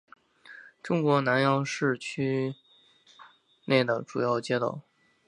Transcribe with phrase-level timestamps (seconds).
[0.81, 2.55] 中国南阳市城区
[3.65, 4.81] 内的主要街道。